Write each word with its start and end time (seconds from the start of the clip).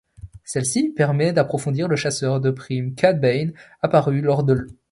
Celle-ci 0.45 0.89
permet 0.97 1.31
d'approfondir 1.31 1.87
le 1.87 1.95
chasseur 1.95 2.41
de 2.41 2.49
primes 2.49 2.95
Cad 2.95 3.21
Bane 3.21 3.53
apparu 3.83 4.21
lors 4.21 4.43
de 4.43 4.53
l'. 4.53 4.67